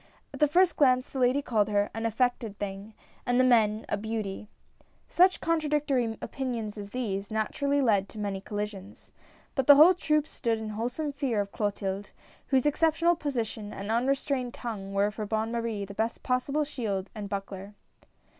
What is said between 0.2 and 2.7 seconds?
At the first glance the ladies called her "an affected